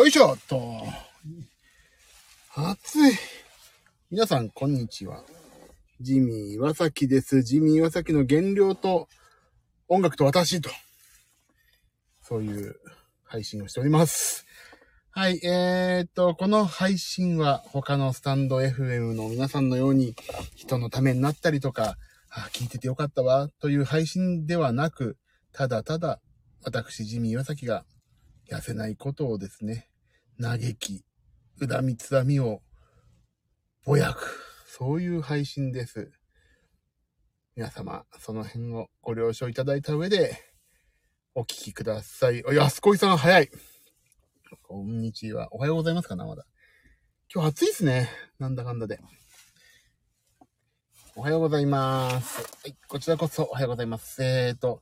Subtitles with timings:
[0.00, 0.82] よいしょっと。
[2.54, 3.12] 暑い。
[4.10, 5.22] 皆さん、こんにちは。
[6.00, 7.42] ジミー岩崎です。
[7.42, 9.08] ジミー岩崎の原料と
[9.88, 10.70] 音楽と私と。
[12.22, 12.76] そういう
[13.24, 14.46] 配信をしております。
[15.10, 20.14] はい、えー、っと、この配信は他のスタンド FM の皆さんのように
[20.54, 21.98] 人のためになったりとか、
[22.30, 25.18] あ、聞いててよかったわ、という配信ではなく、
[25.52, 26.20] ただただ
[26.64, 27.84] 私、ジミー岩崎が
[28.50, 29.89] 痩せないことをですね、
[30.42, 31.04] 嘆き、
[31.60, 32.62] 恨みつらみを
[33.84, 36.10] ぼやく、そういう配信です。
[37.54, 40.42] 皆様、その辺をご了承いただいた上で、
[41.34, 42.42] お聞きください。
[42.48, 43.50] あ、安子いさん早い。
[44.62, 45.54] こんにちは。
[45.54, 46.46] おはようございますかな、まだ。
[47.32, 48.08] 今日暑いっすね。
[48.38, 48.98] なんだかんだで。
[51.16, 52.40] おはようございます。
[52.40, 54.24] はい、こちらこそおはようございます。
[54.24, 54.80] えーと、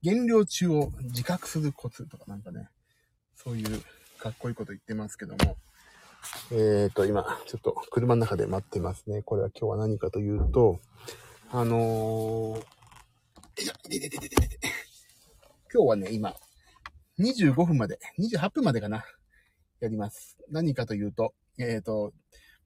[0.00, 2.68] 減量中を自覚するコツとかなんかね、
[3.34, 3.82] そういう
[4.26, 5.56] かっこいいこと言ってますけども。
[6.50, 9.22] えーと、今、ちょっと車の中で待ってますね。
[9.22, 10.80] これは今日は何かというと、
[11.52, 14.58] あのー、いや、でででででで
[15.72, 16.34] 今日はね、今、
[17.20, 19.04] 25分まで、28分までかな、
[19.78, 20.36] やります。
[20.50, 22.12] 何かというと、えーと、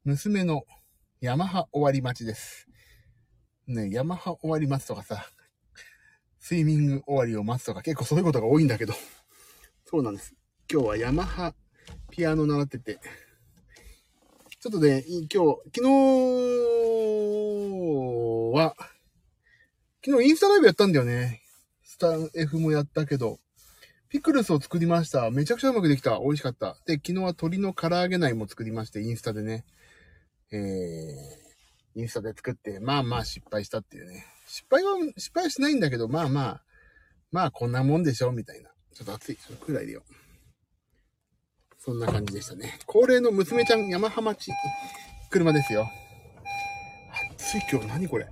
[0.05, 0.65] 娘の
[1.21, 2.69] ヤマハ終わり待ちです。
[3.67, 5.27] ね、ヤマハ終わり待つとかさ、
[6.39, 8.95] スイミング終わりを待つとか結構そういうことが多いんだけど、
[9.85, 10.40] そうなんです。
[10.73, 11.53] 今日はヤマハ
[12.13, 13.01] ピアノ習ってて、
[14.61, 15.91] ちょっとね、今日、昨日
[18.57, 18.77] は、
[20.05, 21.43] 昨日インスタライブやったんだよね。
[21.83, 23.41] スタン F もやったけど、
[24.11, 25.29] ピクルスを作りました。
[25.33, 26.21] めちゃくちゃうまくできた。
[26.21, 26.77] 美味しかった。
[26.87, 29.65] で、昨日は鶏の唐揚げ内も作りまして、インスタでね。
[30.53, 34.25] えー、インスタで作って、まあまあ失敗したっていうね。
[34.47, 36.63] 失敗は、失敗しないんだけど、まあまあ、
[37.33, 38.71] まあこんなもんでしょ、みたいな。
[38.95, 39.37] ちょっと暑い。
[39.37, 40.05] ちょっとクーラー入れよ。
[41.91, 42.79] そんな感じでしたね。
[42.87, 44.53] 恒例の娘ちゃん山浜町、
[45.29, 45.91] 車ですよ。
[47.33, 48.29] 暑い今日、何これ。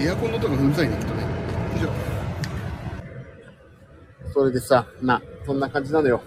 [0.00, 1.20] エアコンの音がうるさいね、きっとね。
[1.20, 1.28] よ
[1.76, 1.90] いしょ。
[4.32, 6.22] それでさ、まあ、そんな感じなのよ。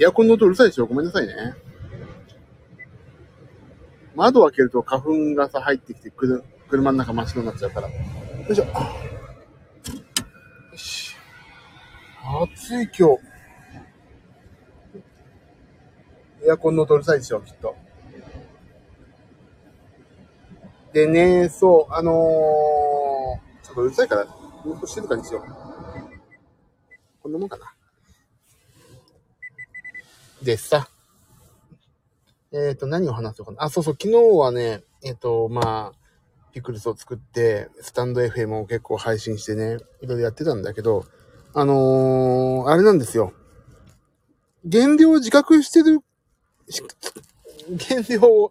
[0.00, 0.86] エアコンの音うるさいでしょ？
[0.86, 1.34] ごめんなさいね。
[4.14, 6.12] 窓を開けると花粉がさ、入ってきて、
[6.68, 7.88] 車の中真っ白になっちゃうから。
[7.88, 7.94] よ
[8.48, 8.64] いしょ。
[8.64, 8.72] よ
[10.76, 11.16] し。
[12.54, 13.33] 暑い今日。
[16.46, 17.74] エアコンの音うるさいでしょきっと。
[20.92, 22.14] でね、そう、あのー、
[23.66, 25.42] ちょっとうるさいから、もっと静かにしよう。
[27.22, 27.74] こんなもんかな。
[30.42, 30.88] でさ、
[32.52, 33.64] えっ、と、何を話そうかな。
[33.64, 35.92] あ、そうそう、昨日はね、えっ、と、まあ、
[36.52, 41.04] ピクルスを作って、スタンド FM を結構配信してね、いろいろやってたんだけど、
[41.52, 43.32] あのー、あれなんですよ。
[44.64, 46.00] 減量を自覚してる、
[47.88, 48.50] 減量を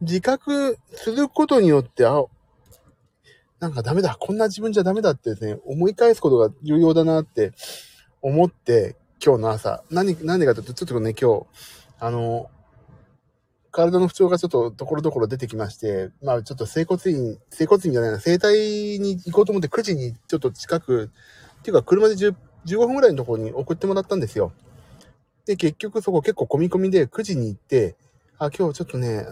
[0.00, 2.24] 自覚することによって、あ、
[3.58, 7.52] なんかダメだ、こんな自分じゃダメだってね、思い返すことが重要だなって
[8.22, 11.46] 思って、今日の朝、何、何でかというと、ちょっとね、今日、
[11.98, 12.50] あの、
[13.70, 21.10] 体の不調がちょっとところどころ出てきまして、まあちょっと整骨院、整骨院じゃないな、整体に行こうと思って9時にちょっと近く、
[21.60, 22.34] っていうか車で10
[22.66, 24.52] 15分ぐらいのところに送ってもらったんですよ。
[25.46, 27.96] で、結局そこ結構込み込みで9時に行って、
[28.38, 29.26] あ、今日ちょっとね、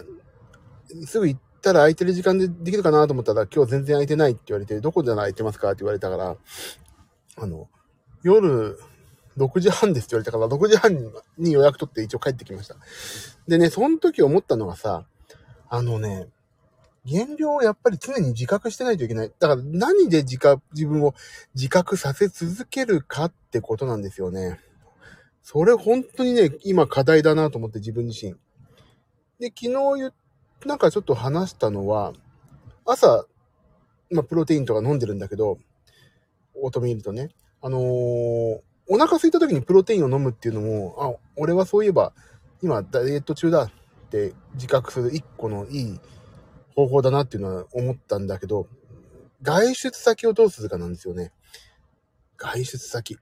[1.05, 6.35] すぐ行ったら空いてる時間でできるかなと思ったら、今日全然空いてないって言われて、どこで空いてますかって言われたから、
[7.37, 7.67] あの、
[8.23, 8.77] 夜
[9.37, 10.97] 6時半ですって言われたから、6時半
[11.37, 12.75] に予約取って一応帰ってきました。
[13.47, 15.05] でね、その時思ったのがさ、
[15.69, 16.27] あのね、
[17.05, 19.31] 減量をやっぱり常に自覚してないといけない。
[19.39, 21.13] だから何で自覚、自分を
[21.55, 24.59] 自覚させ続けるかってことなんですよね。
[25.51, 28.33] それ本当にね、今課題だなと思って自分自身。
[29.39, 30.13] で、昨日言
[30.67, 32.13] なんかちょっと話したのは、
[32.85, 33.25] 朝、
[34.11, 35.57] まあ、プロテインとか飲んでるんだけど、
[36.53, 37.29] オートミールとね、
[37.63, 38.59] あのー
[38.91, 42.13] お腹空いた時にプロテインを飲むっていうのも、あ、俺はそういえば、
[42.61, 43.71] 今ダイエット中だっ
[44.11, 45.99] て自覚する一個のいい
[46.75, 48.67] 方法だなっていうのは思ったんだけど、
[49.41, 51.31] 外出先をどうするかなんですよね。
[52.37, 53.17] 外出先。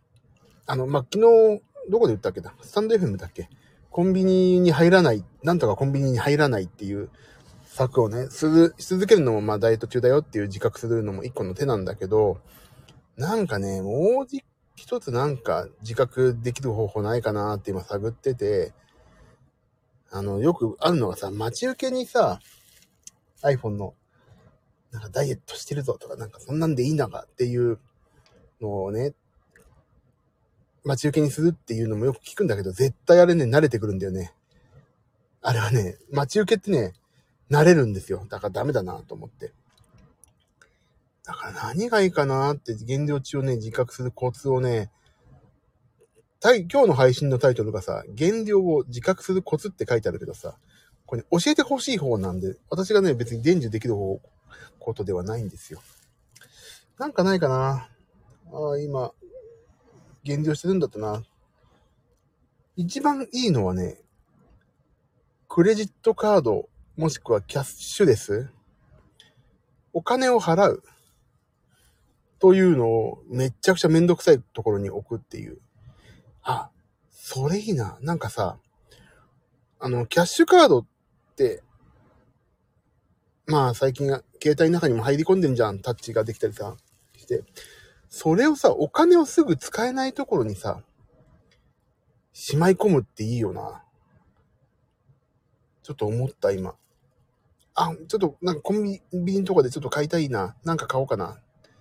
[0.65, 1.19] あの、まあ、昨
[1.57, 2.53] 日、どこで言ったっけな？
[2.61, 3.49] スタンド FM だっけ？
[3.89, 7.09] コンビニに入らない、なんとかコンビニに入らないっていう
[7.65, 12.39] 策をね、する、し続けるのもまあダイエット中だよっていう自覚するのも一個の手なんだけど、
[13.15, 14.27] なんかね、もう
[14.75, 18.73] 一つなんか自覚できる方法ないかなって今探ってて、
[20.11, 22.39] あの、よくあるのがさ、待ち受けにさ、
[23.43, 23.95] iPhone の、
[24.91, 27.79] なんかダイエットしてるぞとか、なんかそんなんでいいんだかっていう
[28.61, 29.13] のをね、
[30.87, 34.33] 待ち受けにするっていうのもよく聞くんだけど、絶対あれね、慣れてくるんだよね。
[35.41, 36.93] あれはね、待ち受けってね、
[37.51, 38.25] 慣れるんですよ。
[38.29, 39.51] だからダメだなと思って。
[41.25, 44.89] だから何がいいかなって減量値をね、自覚するコツをね、
[46.41, 50.57] 今日の配信のタイトルがさ、減量を自覚するコツって書いてあるけどさ、
[51.05, 54.21] これ、ね、教えてほしい方なんで、私がね、別に伝授できる方、
[54.79, 55.81] ことではないんですよ。
[56.97, 57.89] なんかないかな
[58.53, 59.11] ああ、今、
[60.27, 61.23] 減量してるんだったな。
[62.75, 64.01] 一番いいのはね、
[65.47, 68.49] クレジットカード、もしくはキャッシュレス、
[69.93, 70.83] お金を払う。
[72.39, 75.59] というのをめっちゃくちゃめんどくさいところに置くっていう。
[76.43, 76.69] あ、
[77.09, 77.97] それいいな。
[78.01, 78.59] なんかさ、
[79.79, 80.85] あの、キャッシュカードっ
[81.35, 81.63] て、
[83.45, 84.07] まあ最近
[84.43, 85.79] 携帯の中にも入り込んでんじゃん。
[85.79, 86.75] タッチができたりさ、
[87.15, 87.43] して。
[88.09, 90.81] それをさ、お金をすぐ使えないところにさ、
[92.33, 93.83] しまい込むっていいよな。
[95.83, 96.75] ちょっと思った、今。
[97.73, 100.55] あ、ちょっとなんかコンビニとかでちょっと買いたいな。
[100.63, 101.37] なんか買おうかな。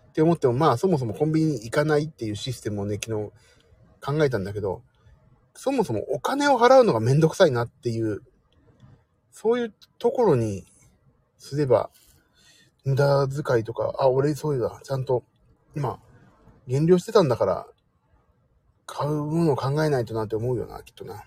[0.09, 3.33] って思っても、まあそもそもコンビニ行かないっていうシステムをね、昨日
[4.01, 4.83] 考えたんだけど、
[5.55, 8.23] そもそもお金を払うのがめんどくさいなっていう、
[9.31, 10.65] そういうところに
[11.39, 11.91] すれば、
[12.85, 15.25] 無駄遣いとか、あ、俺そういうだ、ちゃんと、
[15.75, 15.99] 今、
[16.67, 17.67] 減量してたんだから、
[18.87, 21.25] 買うものを考えないとなって思うよな、きっとな。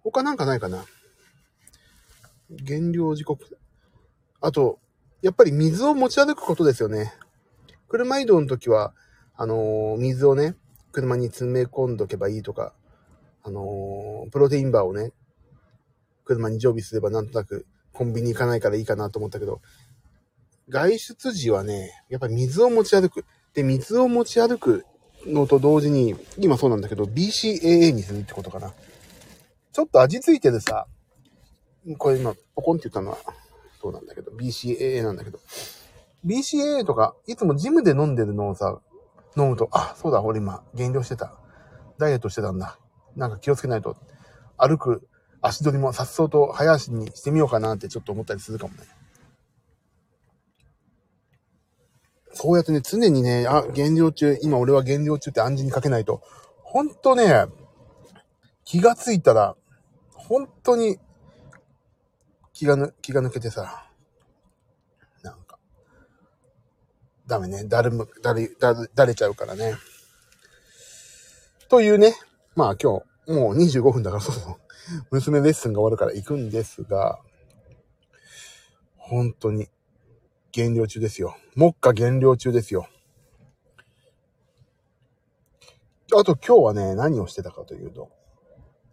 [0.00, 0.84] 他なんかないかな？
[2.50, 3.58] 減量時刻。
[4.40, 4.78] あと、
[5.20, 7.12] やっぱり水を持ち歩くことですよね。
[7.88, 8.94] 車移動の時は、
[9.36, 10.54] あのー、水をね、
[10.92, 12.72] 車に詰め込んどけばいいとか、
[13.42, 15.12] あのー、プロテインバーをね、
[16.24, 19.60] 車に常備すればなんとなくコンビニ行かないからいいかなと思ったけど、
[20.68, 23.24] 外出時はね、やっぱり水を持ち歩く。
[23.54, 24.84] で、水を持ち歩く
[25.26, 28.72] のと同時に、今そうなんだけど、BCAA にするってことかな。
[29.72, 30.86] ちょっと味ついてるさ、
[31.96, 33.18] これ今、ポコンって言ったのは、
[33.80, 35.38] そうなんだけど、BCAA なんだけど、
[36.24, 38.80] BCAA とか、いつもジムで飲んでるのをさ、
[39.36, 41.38] 飲むと、あ、そうだ、俺今、減量してた。
[41.98, 42.78] ダイエットしてたんだ。
[43.16, 43.96] なんか気をつけないと。
[44.56, 45.08] 歩く
[45.40, 48.80] 足取りもさっそうと早足にしてみようかなってちょっと思ったりするかもね。
[52.32, 56.22] そうやってね、常にね、あ、減量中、今俺は減量中って暗示にかけないと、
[56.62, 57.46] ほんとね、
[58.64, 59.56] 気がついたら、
[60.12, 60.98] 本当に
[62.52, 63.88] 気がぬ、気が抜けてさ、
[65.22, 65.58] なんか、
[67.26, 69.76] ダメね、だるむ、だれ、だだれちゃうからね。
[71.68, 72.14] というね、
[72.56, 74.56] まあ今日、もう25分だからそうそう。
[75.10, 77.18] 娘レッスンが終わるから行くんですが、
[78.96, 79.68] 本当に、
[80.52, 81.36] 減量中ですよ。
[81.54, 82.88] 目下減量中ですよ。
[86.14, 88.10] あと今日はね、何をしてたかというと、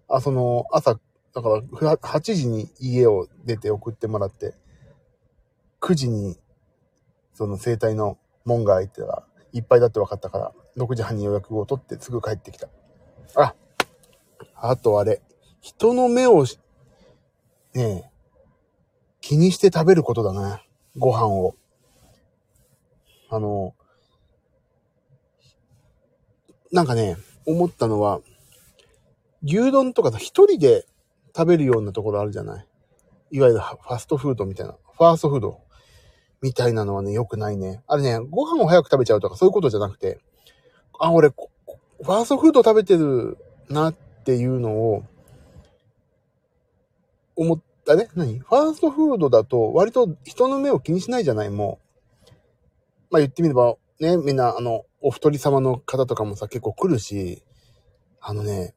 [0.10, 1.00] あ、その、朝、
[1.34, 4.54] だから、8時に家を出て送ってもらって、
[5.80, 6.38] 9時に、
[7.34, 9.24] その生体の門が開いてたら、
[9.54, 12.68] いっぱいだって分かったから、6時半に予約を取ってすぐ帰ってきた。
[13.36, 13.56] あ、
[14.56, 15.22] あとあれ、
[15.62, 16.52] 人の目を、ね
[17.76, 18.12] え、
[19.22, 20.65] 気にして食べることだね。
[20.98, 21.56] ご飯を。
[23.30, 23.74] あの、
[26.72, 28.22] なんかね、思ったのは、
[29.44, 30.86] 牛丼とかさ、一人で
[31.36, 32.68] 食べるようなところあるじゃない？
[33.32, 34.76] いわゆるファストフードみたいな。
[34.98, 35.62] ファーストフード
[36.42, 37.84] みたいなのはね、良くないね。
[37.88, 40.20] あれね、ご飯を早く食べちゃうとかそういうことじゃなくて、
[41.00, 43.38] あ、俺、ファーストフード食べてる
[43.70, 45.04] なっていうのを
[47.36, 48.10] 思ったね。
[48.16, 48.40] 何？
[48.40, 51.50] ファーストフードだと割と人の目を気にしないじゃない？
[51.50, 52.32] もう。
[53.12, 57.44] まあ言ってみれば、ね、みんな、あの、お一人様の方とかもさ、結構来るし、
[58.20, 58.74] あのね、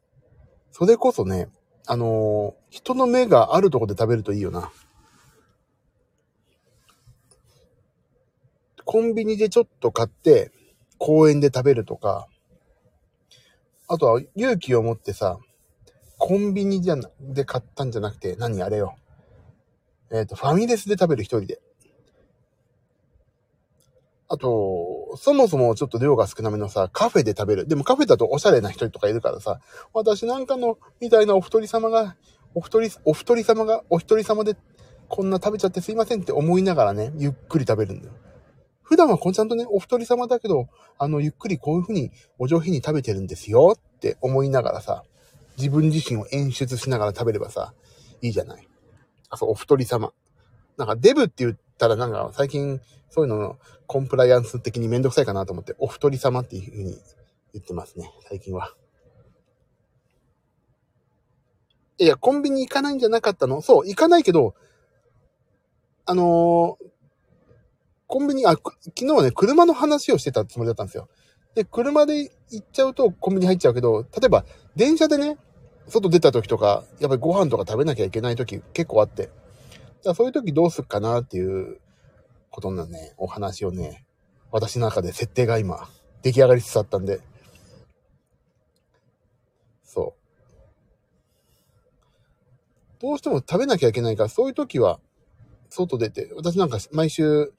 [0.71, 1.49] それこそね、
[1.87, 4.71] あのー、人の目があるとこで食べるといいよな。
[8.85, 10.53] コンビニでちょっと買って、
[10.99, 12.29] 公園で食べるとか、
[13.89, 15.39] あとは勇気を持ってさ、
[16.19, 18.97] コンビニじゃな、で買ったんじゃなくて、何あれよ。
[20.11, 21.61] えっ、ー、と、ファミレスで食べる一人で。
[24.31, 27.67] あと、そもそもちょっと量が少なめのさ、カフェで食べる。
[27.67, 29.61] でもカフェだとおしゃれな人とかいるからさ、
[29.95, 32.17] 私なんかの、みたいなお一人様が、
[32.55, 34.57] お一人、お一人様が、お一人様で、
[35.09, 38.15] こんな食べちゃってすいませんって思いながらね、ゆっくり食べるんだよ。
[38.83, 45.05] 普段はこんちゃんとね、お一人様だけど、あの、ゆっくりこういう風にお上品に食べてるんですよって思いながらさ、
[45.59, 47.75] 自分自身を演出しながら食べればさ、
[48.23, 48.67] いいじゃない。
[49.29, 50.13] あ、そう、お一人様。
[50.77, 56.97] なんかデブって言ったらなんか最近そういうののコンプライアンス的にめんどくさいかなと思って、お一人様っていう風に
[57.53, 58.73] 言ってますね、最近は。
[61.99, 63.61] いや、コンビニ行かないんじゃなかったの？
[63.61, 64.55] そう、行かないけど、
[66.07, 66.87] あのー、
[68.07, 71.09] コンビニ、あ、昨日はね、車の話をしてたつもりだったんですよ。
[71.57, 74.45] で、車で行っちゃうとコンビニ入っちゃうけど、例えば、
[74.77, 75.37] 電車でね、
[75.89, 79.31] 外出た時とか、やっぱりご飯とか食べなきゃいけない時結構あって。
[80.05, 81.81] だそういう時どうすっかなっていう
[82.51, 84.05] ことのね、お話をね、
[84.51, 85.89] 私の中で設定が今、
[86.23, 87.21] 出来上がりつつあったんで、
[89.83, 90.19] そう。
[93.01, 95.01] どうしても食べなきゃいけないから、そういう時は、
[95.71, 97.53] 外出て、私なんか毎週、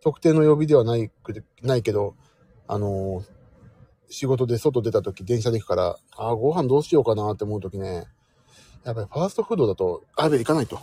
[0.00, 1.10] 特定の曜日ではない
[1.62, 2.14] ないけど、
[2.68, 3.35] あのー、
[4.08, 8.06] 仕事で外出た時、電車で行くから、ああ、ご飯どうしようかなって思う時ね、
[8.84, 10.80] やっぱりファーストフードだと、あべ行かないと。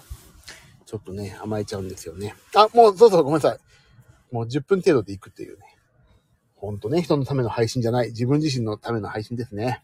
[0.86, 2.36] ちょっとね、甘えちゃうんですよね。
[2.54, 3.60] あ、もう、そうそう、ごめんなさい。
[4.34, 5.66] もう10分程度で行くっていうね。
[6.56, 9.84] ほんとね、人のための配信じゃない、自分自身のための配信ですね。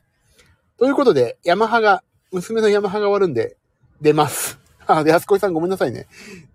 [0.78, 3.58] ということで、ヤマハが、娘のヤマハが終わるんで、
[4.02, 4.60] 出ます。
[4.86, 6.08] あ、で、安子さんごめんなさいね。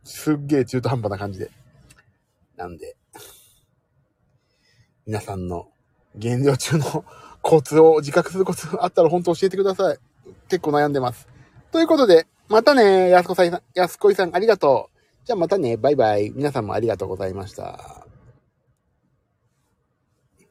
[0.03, 1.50] すっげえ中途半端な感じで。
[2.57, 2.97] なんで、
[5.07, 5.69] 皆さんの
[6.14, 7.04] 減量中の
[7.42, 9.99] コツを自覚するコツあったら本当教えてください。
[10.49, 11.28] 結構悩んでます。
[11.73, 15.26] ということで、またね、安子さん、安子さんありがとう。
[15.26, 16.30] じゃあまたね、バイバイ。
[16.35, 18.03] 皆さんもありがとうございました。